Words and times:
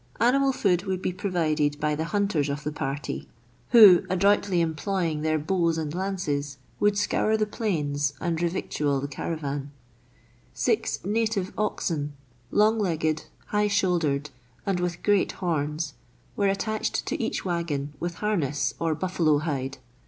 Animal 0.19 0.51
food 0.51 0.85
would 0.85 0.99
be 0.99 1.13
provided 1.13 1.79
by 1.79 1.93
the 1.93 2.05
hunters 2.05 2.49
of 2.49 2.63
the 2.63 2.71
party, 2.71 3.27
who, 3.69 4.01
adroitly 4.09 4.59
employing 4.59 5.21
theil 5.21 5.37
THREE 5.37 5.41
ENGLISHMEN 5.41 5.41
AND 5.43 5.51
THREE 5.51 5.77
RUSSIANS. 5.77 5.77
51 5.77 5.77
bows 5.77 5.77
and 5.77 5.93
lances, 5.93 6.57
would 6.79 6.97
scour 6.97 7.37
the 7.37 7.45
plains 7.45 8.13
and 8.19 8.41
revictual 8.41 8.99
the 8.99 9.07
caravan.» 9.07 9.69
Six 10.55 11.05
native 11.05 11.53
oxen, 11.55 12.13
long 12.49 12.79
legged, 12.79 13.25
high 13.49 13.67
shouldered, 13.67 14.31
and 14.65 14.79
with 14.79 15.03
great 15.03 15.33
horns, 15.33 15.93
were 16.35 16.47
attached 16.47 17.05
to 17.05 17.21
each 17.23 17.45
waggon 17.45 17.93
with 17.99 18.15
harness 18.15 18.73
of 18.79 18.99
buffalo 18.99 19.37
hide. 19.37 19.77